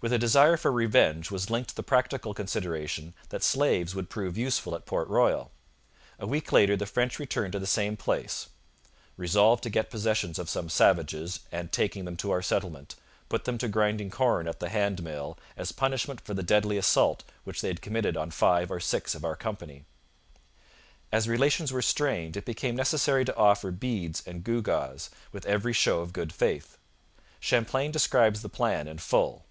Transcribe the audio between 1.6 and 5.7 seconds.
the practical consideration that slaves would prove useful at Port Royal.